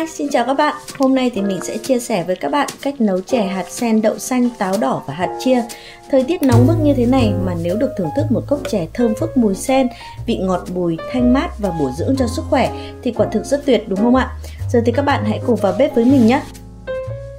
Hi, 0.00 0.06
xin 0.06 0.28
chào 0.28 0.44
các 0.46 0.54
bạn. 0.54 0.74
Hôm 0.98 1.14
nay 1.14 1.30
thì 1.34 1.42
mình 1.42 1.60
sẽ 1.62 1.76
chia 1.76 1.98
sẻ 1.98 2.24
với 2.26 2.36
các 2.36 2.50
bạn 2.50 2.68
cách 2.82 3.00
nấu 3.00 3.20
chè 3.20 3.42
hạt 3.42 3.70
sen, 3.70 4.02
đậu 4.02 4.18
xanh, 4.18 4.48
táo 4.58 4.74
đỏ 4.80 5.02
và 5.06 5.14
hạt 5.14 5.38
chia. 5.38 5.62
Thời 6.10 6.22
tiết 6.22 6.42
nóng 6.42 6.66
bức 6.66 6.74
như 6.82 6.94
thế 6.94 7.06
này 7.06 7.32
mà 7.44 7.54
nếu 7.62 7.76
được 7.76 7.90
thưởng 7.98 8.08
thức 8.16 8.24
một 8.30 8.40
cốc 8.48 8.58
chè 8.68 8.86
thơm 8.94 9.14
phức 9.14 9.36
mùi 9.36 9.54
sen, 9.54 9.88
vị 10.26 10.36
ngọt 10.36 10.64
bùi, 10.74 10.96
thanh 11.12 11.32
mát 11.32 11.50
và 11.58 11.70
bổ 11.80 11.90
dưỡng 11.98 12.16
cho 12.16 12.26
sức 12.26 12.42
khỏe 12.50 12.70
thì 13.02 13.12
quả 13.12 13.26
thực 13.32 13.44
rất 13.44 13.66
tuyệt 13.66 13.88
đúng 13.88 13.98
không 13.98 14.14
ạ? 14.14 14.30
Giờ 14.72 14.82
thì 14.86 14.92
các 14.92 15.02
bạn 15.02 15.24
hãy 15.24 15.40
cùng 15.46 15.56
vào 15.56 15.74
bếp 15.78 15.94
với 15.94 16.04
mình 16.04 16.26
nhé. 16.26 16.42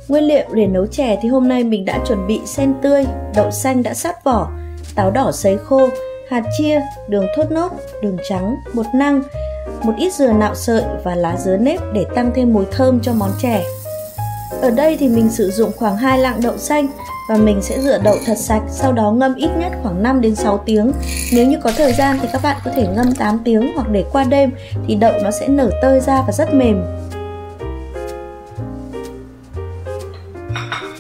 Nguyên 0.08 0.24
liệu 0.24 0.46
để 0.54 0.68
nấu 0.68 0.88
chè 0.88 1.20
thì 1.22 1.30
hôm 1.30 1.48
nay 1.48 1.64
mình 1.64 1.86
đã 1.86 2.00
chuẩn 2.08 2.28
bị 2.28 2.40
sen 2.46 2.74
tươi, 2.82 3.06
đậu 3.36 3.52
xanh 3.52 3.84
đã 3.84 3.94
sát 3.94 4.24
vỏ, 4.24 4.52
táo 4.96 5.12
đỏ 5.12 5.32
sấy 5.32 5.58
khô, 5.58 5.90
hạt 6.30 6.44
chia, 6.58 6.82
đường 7.10 7.26
thốt 7.36 7.52
nốt, 7.52 7.70
đường 8.02 8.18
trắng, 8.30 8.56
bột 8.74 8.86
năng, 8.94 9.22
một 9.84 9.94
ít 9.98 10.14
dừa 10.14 10.32
nạo 10.32 10.56
sợi 10.56 10.84
và 11.04 11.16
lá 11.16 11.38
dứa 11.38 11.58
nếp 11.58 11.80
để 11.94 12.06
tăng 12.16 12.32
thêm 12.36 12.54
mùi 12.54 12.66
thơm 12.72 13.00
cho 13.00 13.14
món 13.14 13.32
chè. 13.42 13.64
Ở 14.62 14.70
đây 14.70 14.98
thì 15.00 15.10
mình 15.10 15.30
sử 15.30 15.52
dụng 15.52 15.72
khoảng 15.78 15.98
2 15.98 16.20
lạng 16.20 16.42
đậu 16.44 16.58
xanh 16.58 16.88
và 17.30 17.38
mình 17.38 17.62
sẽ 17.62 17.82
rửa 17.82 17.98
đậu 18.04 18.16
thật 18.26 18.38
sạch, 18.38 18.62
sau 18.70 18.92
đó 18.92 19.12
ngâm 19.12 19.36
ít 19.36 19.50
nhất 19.58 19.72
khoảng 19.84 20.04
5 20.04 20.22
đến 20.22 20.36
6 20.36 20.58
tiếng. 20.58 20.92
Nếu 21.34 21.48
như 21.48 21.58
có 21.64 21.72
thời 21.78 21.94
gian 21.94 22.20
thì 22.22 22.28
các 22.34 22.42
bạn 22.44 22.58
có 22.66 22.72
thể 22.76 22.88
ngâm 22.88 23.16
8 23.16 23.40
tiếng 23.44 23.72
hoặc 23.76 23.90
để 23.90 24.06
qua 24.12 24.24
đêm 24.24 24.52
thì 24.88 24.96
đậu 24.96 25.14
nó 25.24 25.32
sẽ 25.32 25.48
nở 25.48 25.70
tơi 25.82 26.00
ra 26.00 26.24
và 26.28 26.34
rất 26.34 26.54
mềm. 26.54 26.84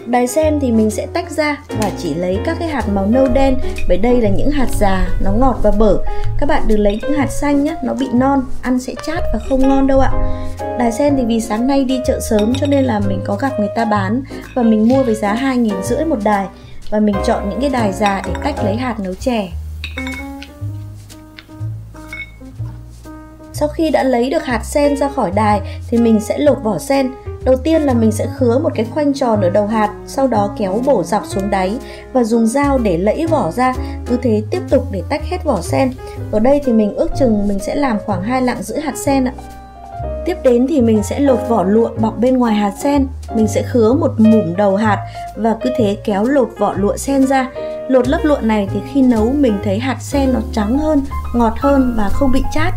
Đài 0.06 0.28
sen 0.28 0.60
thì 0.60 0.72
mình 0.72 0.90
sẽ 0.90 1.08
tách 1.14 1.32
ra 1.32 1.58
và 1.68 1.92
chỉ 1.98 2.14
lấy 2.14 2.40
các 2.46 2.58
cái 2.60 2.68
hạt 2.68 2.90
màu 2.90 3.06
nâu 3.06 3.28
đen 3.28 3.58
bởi 3.88 3.98
đây 3.98 4.22
là 4.22 4.30
những 4.30 4.52
hạt 4.52 4.68
già, 4.72 5.08
nó 5.24 5.32
ngọt 5.32 5.60
và 5.64 5.72
bở. 5.72 5.98
Các 6.38 6.46
bạn 6.46 6.64
đừng 6.68 6.80
lấy 6.80 7.00
những 7.02 7.14
hạt 7.14 7.32
xanh 7.32 7.64
nhé, 7.64 7.76
nó 7.84 7.94
bị 7.94 8.08
non, 8.14 8.44
ăn 8.62 8.80
sẽ 8.80 8.94
chát 9.06 9.24
và 9.34 9.40
không 9.50 9.70
ngon 9.70 9.88
đâu 9.88 10.00
ạ. 10.00 10.12
Đài 10.80 10.92
sen 10.92 11.18
thì 11.18 11.26
vì 11.26 11.42
sáng 11.42 11.68
nay 11.68 11.84
đi 11.84 12.00
chợ 12.06 12.20
sớm 12.30 12.54
cho 12.56 12.68
nên 12.68 12.84
là 12.84 13.00
mình 13.00 13.22
có 13.26 13.36
gặp 13.36 13.60
người 13.60 13.70
ta 13.76 13.86
bán 13.86 14.22
và 14.56 14.64
mình 14.64 14.88
mua 14.88 15.03
với 15.03 15.16
giá 15.16 15.34
2 15.34 15.58
nghìn 15.58 15.84
rưỡi 15.84 16.06
một 16.06 16.20
đài 16.23 16.48
và 16.90 17.00
mình 17.00 17.16
chọn 17.25 17.50
những 17.50 17.62
cái 17.62 17.70
đài 17.70 17.94
già 17.94 18.22
để 18.25 18.31
tách 18.44 18.64
lấy 18.64 18.75
hạt 18.75 19.00
nấu 19.00 19.14
chè. 19.14 19.50
Sau 23.53 23.68
khi 23.68 23.90
đã 23.90 24.03
lấy 24.03 24.30
được 24.30 24.46
hạt 24.46 24.66
sen 24.66 24.98
ra 24.98 25.09
khỏi 25.09 25.31
đài 25.36 25.62
thì 25.90 25.98
mình 25.98 26.20
sẽ 26.20 26.38
lột 26.38 26.58
vỏ 26.64 26.78
sen 26.78 27.12
Đầu 27.44 27.56
tiên 27.56 27.81
là 27.81 27.94
mình 27.94 28.11
sẽ 28.11 28.28
khứa 28.38 28.59
một 28.59 28.72
cái 28.75 28.86
khoanh 28.86 29.14
tròn 29.14 29.42
ở 29.42 29.50
đầu 29.50 29.67
hạt, 29.67 29.89
sau 30.08 30.28
đó 30.28 30.50
kéo 30.58 30.81
bổ 30.86 31.03
dọc 31.03 31.25
xuống 31.25 31.50
đáy 31.50 31.78
và 32.14 32.23
dùng 32.23 32.47
dao 32.47 32.78
để 32.78 32.97
lẫy 32.97 33.28
vỏ 33.28 33.52
ra, 33.52 33.73
cứ 34.06 34.17
thế 34.22 34.44
tiếp 34.52 34.61
tục 34.70 34.88
để 34.92 35.03
tách 35.09 35.23
hết 35.23 35.44
vỏ 35.44 35.62
sen. 35.62 35.92
Ở 36.31 36.39
đây 36.39 36.62
thì 36.66 36.73
mình 36.73 36.95
ước 36.95 37.12
chừng 37.19 37.47
mình 37.47 37.59
sẽ 37.59 37.75
làm 37.75 37.97
khoảng 38.06 38.23
hai 38.23 38.42
lạng 38.42 38.64
giữ 38.64 38.80
hạt 38.80 38.97
sen 39.06 39.25
ạ. 39.25 39.34
Tiếp 40.25 40.38
đến 40.44 40.66
thì 40.69 40.81
mình 40.81 41.03
sẽ 41.03 41.19
lột 41.19 41.39
vỏ 41.50 41.64
lụa 41.64 41.89
bọc 42.00 42.17
bên 42.17 42.38
ngoài 42.38 42.56
hạt 42.56 42.73
sen. 42.84 43.08
Mình 43.36 43.47
sẽ 43.47 43.64
khứa 43.64 43.94
một 43.94 44.12
mủm 44.17 44.56
đầu 44.56 44.75
hạt 44.75 44.97
và 45.36 45.56
cứ 45.62 45.69
thế 45.78 45.97
kéo 46.03 46.23
lột 46.23 46.50
vỏ 46.59 46.73
lụa 46.78 46.97
sen 46.97 47.28
ra. 47.28 47.50
Lột 47.88 48.08
lớp 48.08 48.19
lụa 48.23 48.39
này 48.42 48.67
thì 48.73 48.80
khi 48.94 49.02
nấu 49.02 49.31
mình 49.31 49.58
thấy 49.64 49.80
hạt 49.80 49.97
sen 50.00 50.34
nó 50.34 50.39
trắng 50.53 50.80
hơn, 50.80 51.03
ngọt 51.36 51.53
hơn 51.58 51.94
và 51.97 52.09
không 52.09 52.31
bị 52.31 52.44
chát. 52.53 52.73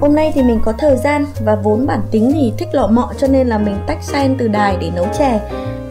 Hôm 0.00 0.14
nay 0.14 0.32
thì 0.34 0.42
mình 0.42 0.60
có 0.64 0.72
thời 0.72 0.96
gian 0.96 1.26
và 1.44 1.54
vốn 1.54 1.86
bản 1.86 2.00
tính 2.10 2.32
thì 2.34 2.52
thích 2.58 2.68
lọ 2.72 2.86
mọ 2.86 3.12
cho 3.18 3.26
nên 3.26 3.46
là 3.46 3.58
mình 3.58 3.76
tách 3.86 3.98
sen 4.02 4.36
từ 4.38 4.48
đài 4.48 4.76
để 4.80 4.90
nấu 4.96 5.06
chè. 5.18 5.40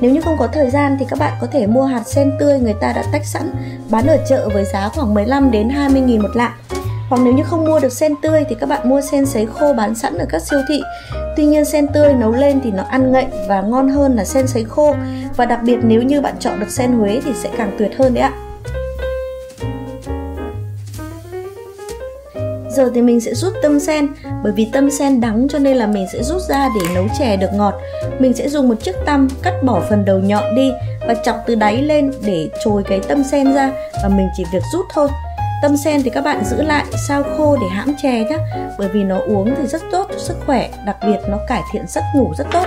Nếu 0.01 0.11
như 0.11 0.21
không 0.21 0.37
có 0.39 0.47
thời 0.47 0.69
gian 0.69 0.97
thì 0.99 1.05
các 1.09 1.19
bạn 1.19 1.33
có 1.41 1.47
thể 1.51 1.67
mua 1.67 1.83
hạt 1.83 2.07
sen 2.07 2.31
tươi 2.39 2.59
người 2.59 2.75
ta 2.81 2.93
đã 2.93 3.03
tách 3.11 3.25
sẵn, 3.25 3.51
bán 3.89 4.07
ở 4.07 4.17
chợ 4.29 4.49
với 4.53 4.65
giá 4.65 4.89
khoảng 4.89 5.13
15 5.13 5.51
đến 5.51 5.69
20 5.69 6.01
nghìn 6.01 6.21
một 6.21 6.35
lạng. 6.35 6.51
Hoặc 7.09 7.21
nếu 7.23 7.33
như 7.33 7.43
không 7.43 7.65
mua 7.65 7.79
được 7.79 7.93
sen 7.93 8.13
tươi 8.21 8.43
thì 8.49 8.55
các 8.59 8.69
bạn 8.69 8.89
mua 8.89 9.01
sen 9.01 9.25
sấy 9.25 9.45
khô 9.45 9.73
bán 9.73 9.95
sẵn 9.95 10.17
ở 10.17 10.25
các 10.29 10.41
siêu 10.41 10.59
thị. 10.69 10.81
Tuy 11.35 11.45
nhiên 11.45 11.65
sen 11.65 11.87
tươi 11.87 12.13
nấu 12.13 12.31
lên 12.31 12.59
thì 12.63 12.71
nó 12.71 12.83
ăn 12.83 13.11
ngậy 13.11 13.25
và 13.47 13.61
ngon 13.61 13.89
hơn 13.89 14.15
là 14.15 14.25
sen 14.25 14.47
sấy 14.47 14.63
khô. 14.63 14.95
Và 15.35 15.45
đặc 15.45 15.59
biệt 15.63 15.77
nếu 15.81 16.01
như 16.01 16.21
bạn 16.21 16.35
chọn 16.39 16.59
được 16.59 16.69
sen 16.69 16.91
Huế 16.91 17.21
thì 17.25 17.31
sẽ 17.33 17.49
càng 17.57 17.71
tuyệt 17.77 17.91
hơn 17.97 18.13
đấy 18.13 18.23
ạ. 18.23 18.31
Giờ 22.77 22.91
thì 22.95 23.01
mình 23.01 23.21
sẽ 23.21 23.33
rút 23.33 23.53
tâm 23.61 23.79
sen. 23.79 24.07
Bởi 24.43 24.53
vì 24.53 24.69
tâm 24.73 24.91
sen 24.91 25.21
đắng 25.21 25.47
cho 25.49 25.59
nên 25.59 25.77
là 25.77 25.87
mình 25.87 26.07
sẽ 26.13 26.23
rút 26.23 26.41
ra 26.49 26.69
để 26.75 26.87
nấu 26.95 27.07
chè 27.19 27.37
được 27.37 27.49
ngọt. 27.53 27.73
Mình 28.19 28.33
sẽ 28.33 28.49
dùng 28.49 28.69
một 28.69 28.75
chiếc 28.83 28.95
tăm 29.05 29.27
cắt 29.43 29.53
bỏ 29.63 29.81
phần 29.89 30.05
đầu 30.05 30.19
nhọn 30.19 30.55
đi 30.55 30.71
Và 31.07 31.13
chọc 31.13 31.35
từ 31.47 31.55
đáy 31.55 31.81
lên 31.81 32.11
để 32.25 32.49
trồi 32.63 32.83
cái 32.83 32.99
tâm 33.07 33.23
sen 33.23 33.53
ra 33.53 33.71
Và 34.03 34.09
mình 34.09 34.27
chỉ 34.37 34.43
việc 34.53 34.63
rút 34.73 34.85
thôi. 34.93 35.07
Tâm 35.61 35.77
sen 35.77 36.03
thì 36.03 36.09
các 36.09 36.21
bạn 36.21 36.43
giữ 36.45 36.61
lại, 36.61 36.85
sao 37.07 37.23
khô 37.37 37.57
để 37.61 37.67
hãm 37.71 37.95
chè 38.01 38.23
nhé 38.23 38.37
Bởi 38.77 38.87
vì 38.87 39.03
nó 39.03 39.19
uống 39.27 39.55
thì 39.57 39.67
rất 39.67 39.81
tốt 39.91 40.07
cho 40.11 40.19
sức 40.19 40.37
khỏe, 40.45 40.69
Đặc 40.85 40.97
biệt 41.07 41.19
nó 41.27 41.37
cải 41.47 41.61
thiện 41.73 41.83
giấc 41.87 42.03
ngủ 42.15 42.33
rất 42.37 42.47
tốt. 42.51 42.65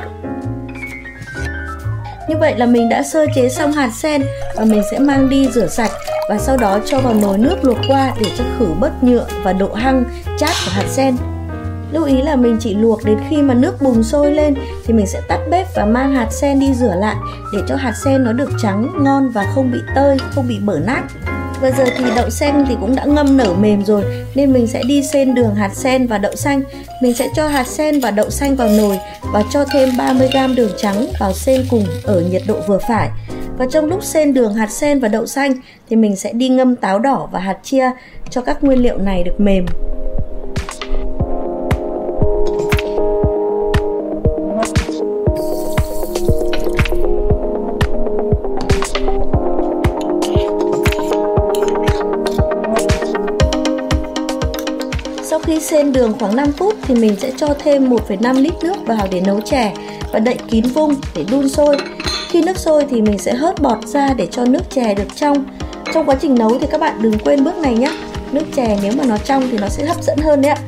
Như 2.29 2.37
vậy 2.37 2.55
là 2.57 2.67
mình 2.67 2.89
đã 2.89 3.03
sơ 3.03 3.27
chế 3.35 3.49
xong 3.49 3.73
hạt 3.73 3.91
sen 4.03 4.23
và 4.57 4.65
mình 4.65 4.83
sẽ 4.91 4.99
mang 4.99 5.29
đi 5.29 5.49
rửa 5.53 5.67
sạch 5.67 5.91
và 6.31 6.39
sau 6.39 6.57
đó 6.57 6.79
cho 6.87 7.01
vào 7.01 7.15
nồi 7.15 7.39
nước 7.39 7.57
luộc 7.63 7.79
qua 7.89 8.15
để 8.21 8.31
cho 8.39 8.45
khử 8.59 8.67
bớt 8.81 9.05
nhựa 9.05 9.27
và 9.43 9.53
độ 9.53 9.73
hăng 9.73 10.05
chát 10.39 10.51
của 10.65 10.71
hạt 10.71 10.87
sen. 10.89 11.17
Lưu 11.93 12.05
ý 12.05 12.23
là 12.23 12.37
mình 12.37 12.57
chỉ 12.61 12.75
luộc 12.75 13.05
đến 13.05 13.19
khi 13.31 13.43
mà 13.43 13.55
nước 13.55 13.83
bùng 13.83 14.03
sôi 14.03 14.33
lên 14.33 14.55
thì 14.87 14.95
mình 14.95 15.07
sẽ 15.07 15.21
tắt 15.29 15.41
bếp 15.51 15.67
và 15.75 15.85
mang 15.85 16.15
hạt 16.15 16.33
sen 16.33 16.61
đi 16.61 16.75
rửa 16.75 16.95
lại 16.97 17.17
để 17.53 17.59
cho 17.69 17.77
hạt 17.77 17.93
sen 18.05 18.25
nó 18.25 18.33
được 18.33 18.51
trắng, 18.63 19.05
ngon 19.05 19.29
và 19.29 19.47
không 19.55 19.71
bị 19.73 19.79
tơi, 19.95 20.17
không 20.31 20.49
bị 20.49 20.59
bở 20.59 20.79
nát. 20.79 21.03
Và 21.61 21.71
giờ 21.71 21.85
thì 21.97 22.05
đậu 22.17 22.31
xanh 22.31 22.65
thì 22.69 22.77
cũng 22.81 22.97
đã 22.97 23.05
ngâm 23.05 23.37
nở 23.37 23.55
mềm 23.59 23.85
rồi 23.85 24.05
nên 24.35 24.53
mình 24.53 24.67
sẽ 24.67 24.83
đi 24.83 25.03
xên 25.13 25.35
đường 25.35 25.55
hạt 25.55 25.75
sen 25.75 26.07
và 26.07 26.19
đậu 26.19 26.37
xanh. 26.37 26.63
Mình 27.03 27.15
sẽ 27.15 27.29
cho 27.37 27.49
hạt 27.49 27.67
sen 27.67 28.01
và 28.01 28.11
đậu 28.11 28.31
xanh 28.31 28.57
vào 28.57 28.69
nồi 28.69 28.99
và 29.33 29.43
cho 29.51 29.65
thêm 29.73 29.89
30g 29.89 30.55
đường 30.55 30.73
trắng 30.77 31.07
vào 31.21 31.33
xên 31.33 31.67
cùng 31.71 31.87
ở 32.05 32.21
nhiệt 32.21 32.43
độ 32.47 32.57
vừa 32.67 32.79
phải. 32.89 33.11
Và 33.61 33.67
trong 33.67 33.85
lúc 33.85 34.03
sen 34.03 34.35
đường 34.35 34.55
hạt 34.55 34.71
sen 34.71 35.01
và 35.01 35.09
đậu 35.09 35.27
xanh 35.27 35.53
thì 35.91 35.97
mình 35.97 36.17
sẽ 36.17 36.33
đi 36.33 36.49
ngâm 36.49 36.77
táo 36.77 36.99
đỏ 36.99 37.29
và 37.33 37.41
hạt 37.41 37.59
chia 37.63 37.91
cho 38.31 38.41
các 38.41 38.65
nguyên 38.65 38.83
liệu 38.83 38.99
này 38.99 39.23
được 39.23 39.41
mềm. 39.41 39.67
Sau 55.23 55.39
khi 55.39 55.61
sen 55.61 55.93
đường 55.93 56.13
khoảng 56.21 56.37
5 56.37 56.53
phút 56.53 56.75
thì 56.83 56.95
mình 56.95 57.17
sẽ 57.17 57.33
cho 57.37 57.55
thêm 57.59 57.91
1,5 57.91 58.43
lít 58.43 58.53
nước 58.63 58.77
vào 58.87 59.07
để 59.11 59.21
nấu 59.21 59.41
chè 59.41 59.75
và 60.13 60.19
đậy 60.19 60.37
kín 60.49 60.65
vung 60.65 60.95
để 61.15 61.25
đun 61.31 61.49
sôi. 61.49 61.77
Khi 62.31 62.43
nước 62.43 62.59
sôi 62.59 62.87
thì 62.91 63.03
mình 63.03 63.19
sẽ 63.19 63.35
hớt 63.35 63.63
bọt 63.63 63.87
ra 63.87 64.09
để 64.17 64.29
cho 64.31 64.45
nước 64.45 64.71
chè 64.71 64.95
được 64.95 65.17
trong. 65.17 65.45
Trong 65.95 66.07
quá 66.07 66.17
trình 66.21 66.35
nấu 66.35 66.59
thì 66.59 66.67
các 66.71 66.81
bạn 66.81 67.03
đừng 67.03 67.19
quên 67.19 67.45
bước 67.45 67.59
này 67.59 67.75
nhé. 67.75 67.93
Nước 68.33 68.45
chè 68.57 68.79
nếu 68.83 68.93
mà 68.99 69.05
nó 69.05 69.19
trong 69.19 69.49
thì 69.51 69.59
nó 69.59 69.69
sẽ 69.69 69.87
hấp 69.87 70.03
dẫn 70.03 70.19
hơn 70.19 70.43
đấy 70.43 70.53
ạ. 70.53 70.59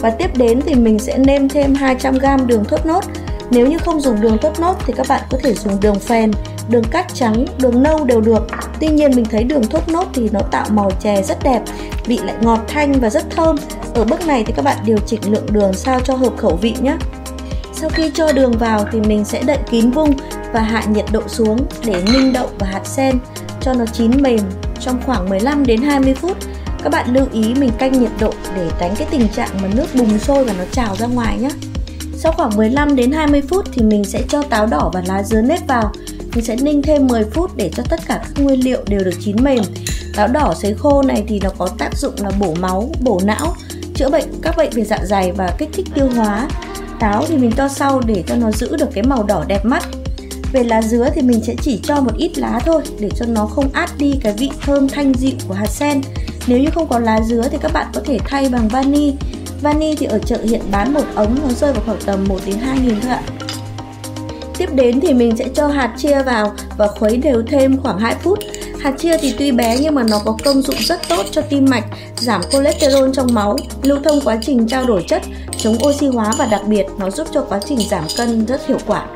Và 0.00 0.10
tiếp 0.10 0.36
đến 0.36 0.60
thì 0.66 0.74
mình 0.74 0.98
sẽ 0.98 1.18
nêm 1.18 1.48
thêm 1.48 1.74
200g 1.74 2.46
đường 2.46 2.64
thốt 2.64 2.86
nốt. 2.86 3.04
Nếu 3.50 3.66
như 3.66 3.78
không 3.78 4.00
dùng 4.00 4.20
đường 4.20 4.38
thốt 4.38 4.60
nốt 4.60 4.74
thì 4.86 4.92
các 4.96 5.06
bạn 5.08 5.22
có 5.30 5.38
thể 5.42 5.54
dùng 5.54 5.80
đường 5.80 5.98
phèn, 5.98 6.30
đường 6.68 6.84
cát 6.90 7.14
trắng, 7.14 7.44
đường 7.58 7.82
nâu 7.82 8.04
đều 8.04 8.20
được. 8.20 8.46
Tuy 8.80 8.88
nhiên 8.88 9.10
mình 9.16 9.24
thấy 9.30 9.44
đường 9.44 9.62
thốt 9.62 9.88
nốt 9.88 10.06
thì 10.14 10.28
nó 10.32 10.40
tạo 10.40 10.66
màu 10.70 10.90
chè 10.90 11.22
rất 11.22 11.38
đẹp, 11.44 11.62
vị 12.06 12.18
lại 12.24 12.36
ngọt 12.40 12.60
thanh 12.68 12.92
và 12.92 13.10
rất 13.10 13.30
thơm. 13.30 13.56
Ở 13.94 14.04
bước 14.04 14.26
này 14.26 14.44
thì 14.46 14.52
các 14.56 14.64
bạn 14.64 14.76
điều 14.86 14.98
chỉnh 15.06 15.20
lượng 15.32 15.46
đường 15.52 15.72
sao 15.72 16.00
cho 16.00 16.14
hợp 16.14 16.36
khẩu 16.36 16.56
vị 16.56 16.74
nhé. 16.80 16.96
Sau 17.72 17.90
khi 17.90 18.10
cho 18.14 18.32
đường 18.32 18.52
vào 18.52 18.84
thì 18.92 19.00
mình 19.00 19.24
sẽ 19.24 19.42
đậy 19.42 19.58
kín 19.70 19.90
vung 19.90 20.14
và 20.52 20.60
hạ 20.60 20.84
nhiệt 20.88 21.04
độ 21.12 21.22
xuống 21.28 21.66
để 21.84 22.02
ninh 22.12 22.32
đậu 22.32 22.48
và 22.58 22.66
hạt 22.66 22.86
sen 22.86 23.18
cho 23.60 23.74
nó 23.74 23.84
chín 23.92 24.22
mềm 24.22 24.40
trong 24.80 25.00
khoảng 25.06 25.28
15 25.28 25.66
đến 25.66 25.82
20 25.82 26.14
phút. 26.14 26.36
Các 26.82 26.92
bạn 26.92 27.14
lưu 27.14 27.26
ý 27.32 27.54
mình 27.54 27.70
canh 27.78 28.00
nhiệt 28.00 28.10
độ 28.20 28.32
để 28.56 28.70
tránh 28.80 28.94
cái 28.98 29.08
tình 29.10 29.28
trạng 29.28 29.48
mà 29.62 29.68
nước 29.74 29.86
bùng 29.94 30.18
sôi 30.18 30.44
và 30.44 30.52
nó 30.58 30.64
trào 30.72 30.96
ra 30.96 31.06
ngoài 31.06 31.38
nhé. 31.38 31.50
Sau 32.16 32.32
khoảng 32.32 32.56
15 32.56 32.96
đến 32.96 33.12
20 33.12 33.42
phút 33.48 33.64
thì 33.72 33.82
mình 33.82 34.04
sẽ 34.04 34.22
cho 34.28 34.42
táo 34.42 34.66
đỏ 34.66 34.90
và 34.94 35.02
lá 35.06 35.22
dứa 35.22 35.42
nếp 35.42 35.66
vào. 35.66 35.92
Mình 36.34 36.44
sẽ 36.44 36.56
ninh 36.56 36.82
thêm 36.82 37.06
10 37.06 37.24
phút 37.24 37.56
để 37.56 37.70
cho 37.76 37.82
tất 37.90 38.00
cả 38.06 38.20
các 38.22 38.42
nguyên 38.44 38.64
liệu 38.64 38.80
đều 38.86 39.00
được 39.04 39.14
chín 39.20 39.36
mềm. 39.42 39.62
Táo 40.16 40.28
đỏ 40.28 40.54
sấy 40.56 40.74
khô 40.74 41.02
này 41.02 41.24
thì 41.28 41.40
nó 41.40 41.50
có 41.58 41.68
tác 41.78 41.96
dụng 41.96 42.14
là 42.18 42.30
bổ 42.38 42.54
máu, 42.54 42.90
bổ 43.00 43.20
não, 43.24 43.54
chữa 43.94 44.10
bệnh 44.10 44.24
các 44.42 44.56
bệnh 44.56 44.70
về 44.70 44.84
dạ 44.84 44.98
dày 45.04 45.32
và 45.32 45.54
kích 45.58 45.68
thích 45.72 45.86
tiêu 45.94 46.08
hóa. 46.16 46.48
Táo 47.00 47.24
thì 47.28 47.36
mình 47.36 47.52
cho 47.56 47.68
sau 47.68 48.00
để 48.06 48.24
cho 48.26 48.36
nó 48.36 48.50
giữ 48.50 48.76
được 48.76 48.88
cái 48.94 49.04
màu 49.04 49.22
đỏ 49.22 49.44
đẹp 49.48 49.64
mắt. 49.64 49.82
Về 50.52 50.64
lá 50.64 50.82
dứa 50.82 51.08
thì 51.14 51.22
mình 51.22 51.40
sẽ 51.44 51.54
chỉ 51.62 51.80
cho 51.82 52.00
một 52.00 52.16
ít 52.16 52.38
lá 52.38 52.60
thôi 52.66 52.82
để 52.98 53.08
cho 53.16 53.26
nó 53.26 53.46
không 53.46 53.72
át 53.72 53.90
đi 53.98 54.12
cái 54.22 54.32
vị 54.38 54.50
thơm 54.60 54.88
thanh 54.88 55.14
dịu 55.14 55.34
của 55.48 55.54
hạt 55.54 55.66
sen. 55.66 56.00
Nếu 56.46 56.58
như 56.58 56.68
không 56.74 56.88
có 56.88 56.98
lá 56.98 57.20
dứa 57.20 57.42
thì 57.50 57.58
các 57.60 57.72
bạn 57.72 57.86
có 57.94 58.00
thể 58.04 58.18
thay 58.24 58.48
bằng 58.48 58.68
vani. 58.68 59.14
Vani 59.60 59.94
thì 59.94 60.06
ở 60.06 60.18
chợ 60.18 60.38
hiện 60.44 60.60
bán 60.70 60.94
một 60.94 61.04
ống 61.14 61.38
nó 61.42 61.48
rơi 61.48 61.72
vào 61.72 61.82
khoảng 61.86 61.98
tầm 62.06 62.24
1 62.28 62.38
đến 62.46 62.56
2 62.58 62.78
nghìn 62.78 63.00
thôi 63.00 63.10
ạ. 63.10 63.22
Tiếp 64.58 64.68
đến 64.74 65.00
thì 65.00 65.14
mình 65.14 65.36
sẽ 65.36 65.48
cho 65.54 65.68
hạt 65.68 65.94
chia 65.98 66.22
vào 66.22 66.52
và 66.76 66.88
khuấy 66.88 67.16
đều 67.16 67.42
thêm 67.48 67.80
khoảng 67.82 67.98
2 67.98 68.14
phút. 68.22 68.38
Hạt 68.80 68.92
chia 68.98 69.18
thì 69.18 69.34
tuy 69.38 69.52
bé 69.52 69.78
nhưng 69.80 69.94
mà 69.94 70.02
nó 70.02 70.20
có 70.24 70.36
công 70.44 70.62
dụng 70.62 70.76
rất 70.78 71.00
tốt 71.08 71.26
cho 71.30 71.42
tim 71.42 71.64
mạch, 71.70 71.84
giảm 72.16 72.40
cholesterol 72.50 73.10
trong 73.12 73.34
máu, 73.34 73.56
lưu 73.82 73.98
thông 74.04 74.20
quá 74.24 74.38
trình 74.42 74.68
trao 74.68 74.86
đổi 74.86 75.04
chất, 75.08 75.22
chống 75.58 75.76
oxy 75.86 76.06
hóa 76.06 76.32
và 76.38 76.46
đặc 76.46 76.62
biệt 76.66 76.86
nó 76.98 77.10
giúp 77.10 77.28
cho 77.34 77.44
quá 77.48 77.60
trình 77.68 77.78
giảm 77.90 78.04
cân 78.16 78.46
rất 78.46 78.66
hiệu 78.66 78.78
quả. 78.86 79.06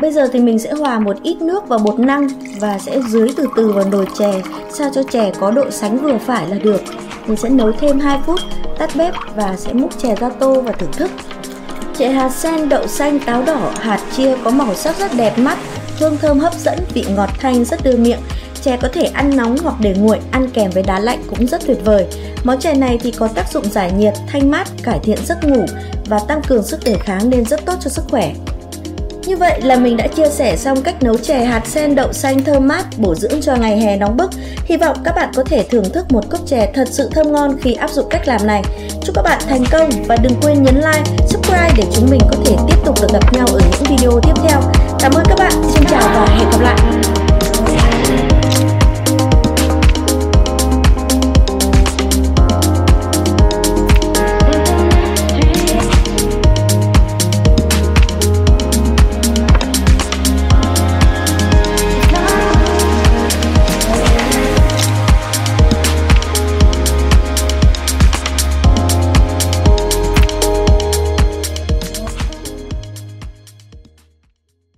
Bây 0.00 0.12
giờ 0.12 0.28
thì 0.32 0.40
mình 0.40 0.58
sẽ 0.58 0.72
hòa 0.72 0.98
một 0.98 1.16
ít 1.22 1.40
nước 1.40 1.68
vào 1.68 1.78
bột 1.78 1.98
năng 1.98 2.28
và 2.60 2.78
sẽ 2.78 3.00
dưới 3.08 3.28
từ 3.36 3.46
từ 3.56 3.72
vào 3.72 3.84
nồi 3.90 4.06
chè 4.18 4.42
sao 4.72 4.90
cho 4.94 5.02
chè 5.02 5.32
có 5.40 5.50
độ 5.50 5.70
sánh 5.70 5.98
vừa 5.98 6.18
phải 6.18 6.48
là 6.48 6.58
được. 6.58 6.80
Mình 7.26 7.36
sẽ 7.36 7.48
nấu 7.48 7.72
thêm 7.72 8.00
2 8.00 8.18
phút, 8.26 8.40
tắt 8.78 8.90
bếp 8.96 9.14
và 9.36 9.56
sẽ 9.56 9.72
múc 9.72 9.98
chè 9.98 10.14
ra 10.14 10.28
tô 10.28 10.60
và 10.60 10.72
thưởng 10.72 10.92
thức. 10.92 11.10
Chè 11.98 12.08
hạt 12.08 12.28
sen, 12.28 12.68
đậu 12.68 12.86
xanh, 12.86 13.18
táo 13.18 13.42
đỏ, 13.42 13.72
hạt 13.80 14.00
chia 14.16 14.36
có 14.44 14.50
màu 14.50 14.74
sắc 14.74 14.98
rất 14.98 15.10
đẹp 15.16 15.38
mắt, 15.38 15.58
hương 15.98 16.16
thơm 16.16 16.38
hấp 16.38 16.54
dẫn, 16.54 16.78
vị 16.94 17.04
ngọt 17.16 17.30
thanh 17.38 17.64
rất 17.64 17.84
đưa 17.84 17.96
miệng. 17.96 18.20
Chè 18.62 18.76
có 18.82 18.88
thể 18.92 19.04
ăn 19.04 19.36
nóng 19.36 19.56
hoặc 19.62 19.74
để 19.80 19.94
nguội, 19.98 20.18
ăn 20.30 20.50
kèm 20.50 20.70
với 20.70 20.82
đá 20.82 21.00
lạnh 21.00 21.22
cũng 21.30 21.46
rất 21.46 21.66
tuyệt 21.66 21.78
vời. 21.84 22.06
Món 22.44 22.58
chè 22.58 22.74
này 22.74 22.98
thì 23.02 23.10
có 23.10 23.28
tác 23.28 23.52
dụng 23.52 23.64
giải 23.70 23.92
nhiệt, 23.92 24.14
thanh 24.26 24.50
mát, 24.50 24.68
cải 24.82 24.98
thiện 25.02 25.18
giấc 25.26 25.44
ngủ 25.44 25.64
và 26.06 26.18
tăng 26.28 26.42
cường 26.42 26.62
sức 26.62 26.80
đề 26.84 26.96
kháng 27.00 27.30
nên 27.30 27.44
rất 27.44 27.66
tốt 27.66 27.74
cho 27.80 27.90
sức 27.90 28.04
khỏe. 28.10 28.32
Như 29.26 29.36
vậy 29.36 29.60
là 29.60 29.76
mình 29.76 29.96
đã 29.96 30.06
chia 30.06 30.28
sẻ 30.28 30.56
xong 30.56 30.82
cách 30.82 31.02
nấu 31.02 31.16
chè 31.18 31.44
hạt 31.44 31.66
sen 31.66 31.94
đậu 31.94 32.12
xanh 32.12 32.44
thơm 32.44 32.68
mát, 32.68 32.84
bổ 32.96 33.14
dưỡng 33.14 33.40
cho 33.42 33.56
ngày 33.56 33.80
hè 33.80 33.96
nóng 33.96 34.16
bức. 34.16 34.30
Hy 34.64 34.76
vọng 34.76 34.96
các 35.04 35.14
bạn 35.16 35.28
có 35.36 35.44
thể 35.44 35.62
thưởng 35.70 35.90
thức 35.92 36.12
một 36.12 36.30
cốc 36.30 36.40
chè 36.46 36.70
thật 36.74 36.88
sự 36.90 37.08
thơm 37.12 37.32
ngon 37.32 37.56
khi 37.62 37.74
áp 37.74 37.90
dụng 37.90 38.06
cách 38.10 38.28
làm 38.28 38.46
này. 38.46 38.62
Chúc 39.04 39.14
các 39.14 39.22
bạn 39.22 39.42
thành 39.48 39.64
công 39.70 39.90
và 40.08 40.16
đừng 40.16 40.34
quên 40.42 40.62
nhấn 40.62 40.74
like, 40.74 41.04
subscribe 41.28 41.72
để 41.76 41.84
chúng 41.92 42.10
mình 42.10 42.20
có 42.30 42.36
thể 42.44 42.56
tiếp 42.68 42.76
tục 42.84 42.94
được 43.02 43.08
gặp 43.12 43.32
nhau 43.32 43.46
ở 43.52 43.60
những 43.60 43.96
video 43.96 44.20
tiếp 44.20 44.42
theo. 44.48 44.60
Cảm 44.98 45.12
ơn 45.14 45.24
các 45.28 45.38
bạn, 45.38 45.52
xin 45.74 45.84
chào 45.90 46.02
và 46.02 46.26
hẹn 46.26 46.50
gặp 46.50 46.60
lại. 46.60 47.15